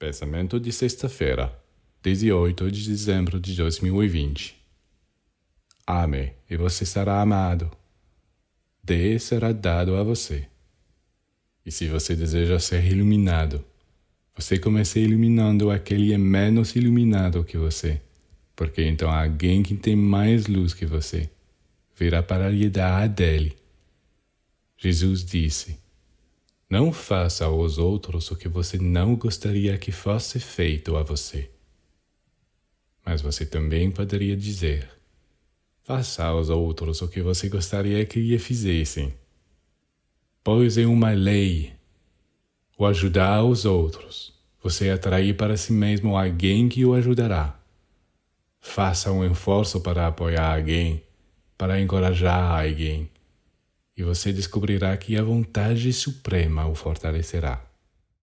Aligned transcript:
Pensamento 0.00 0.58
de 0.58 0.72
sexta-feira, 0.72 1.54
18 2.02 2.70
de 2.70 2.88
dezembro 2.88 3.38
de 3.38 3.54
2020. 3.54 4.56
Ame 5.86 6.32
e 6.48 6.56
você 6.56 6.86
será 6.86 7.20
amado. 7.20 7.70
Dê 8.82 9.18
será 9.18 9.52
dado 9.52 9.94
a 9.96 10.02
você. 10.02 10.48
E 11.66 11.70
se 11.70 11.86
você 11.86 12.16
deseja 12.16 12.58
ser 12.58 12.82
iluminado, 12.82 13.62
você 14.34 14.58
comece 14.58 15.00
iluminando 15.00 15.70
aquele 15.70 16.06
que 16.06 16.14
é 16.14 16.18
menos 16.18 16.74
iluminado 16.74 17.44
que 17.44 17.58
você, 17.58 18.00
porque 18.56 18.82
então 18.82 19.10
alguém 19.10 19.62
que 19.62 19.74
tem 19.74 19.94
mais 19.94 20.46
luz 20.46 20.72
que 20.72 20.86
você 20.86 21.28
virá 21.94 22.22
para 22.22 22.48
lhe 22.48 22.70
dar 22.70 23.02
a 23.02 23.06
dele. 23.06 23.54
Jesus 24.78 25.22
disse: 25.22 25.78
não 26.70 26.92
faça 26.92 27.46
aos 27.46 27.78
outros 27.78 28.30
o 28.30 28.36
que 28.36 28.48
você 28.48 28.78
não 28.78 29.16
gostaria 29.16 29.76
que 29.76 29.90
fosse 29.90 30.38
feito 30.38 30.96
a 30.96 31.02
você. 31.02 31.50
Mas 33.04 33.20
você 33.20 33.44
também 33.44 33.90
poderia 33.90 34.36
dizer: 34.36 34.88
faça 35.82 36.24
aos 36.24 36.48
outros 36.48 37.02
o 37.02 37.08
que 37.08 37.20
você 37.22 37.48
gostaria 37.48 38.06
que 38.06 38.20
lhe 38.20 38.38
fizessem. 38.38 39.12
Pois 40.44 40.78
é 40.78 40.86
uma 40.86 41.10
lei. 41.10 41.72
O 42.78 42.86
ajudar 42.86 43.38
aos 43.38 43.64
outros, 43.64 44.32
você 44.62 44.90
atrair 44.90 45.36
para 45.36 45.56
si 45.56 45.72
mesmo 45.72 46.16
alguém 46.16 46.68
que 46.68 46.84
o 46.84 46.94
ajudará. 46.94 47.60
Faça 48.60 49.10
um 49.10 49.28
esforço 49.28 49.80
para 49.80 50.06
apoiar 50.06 50.54
alguém, 50.54 51.02
para 51.58 51.80
encorajar 51.80 52.64
alguém 52.64 53.10
e 54.00 54.02
você 54.02 54.32
descobrirá 54.32 54.96
que 54.96 55.14
a 55.18 55.22
vontade 55.22 55.92
suprema 55.92 56.66
o 56.66 56.74
fortalecerá. 56.74 57.69